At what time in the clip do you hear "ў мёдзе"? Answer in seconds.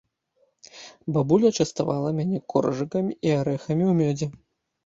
3.93-4.27